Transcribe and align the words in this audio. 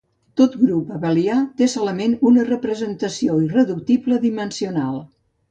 Tot 0.39 0.53
grup 0.61 0.87
abelià 0.99 1.35
té 1.61 1.67
solament 1.73 2.15
una 2.31 2.47
representació 2.47 3.37
irreductible 3.45 4.19
dimensional. 4.27 4.99